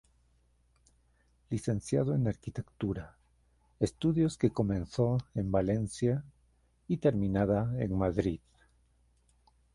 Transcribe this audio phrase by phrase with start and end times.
[1.51, 3.17] Licenciado en Arquitectura,
[3.79, 6.23] estudios que comenzó en Valencia
[6.87, 8.39] y terminada en Madrid.